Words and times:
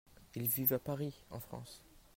Ils 0.33 0.47
vivent 0.47 0.73
à 0.73 0.79
Paris, 0.79 1.13
en 1.29 1.39
France. 1.39 1.83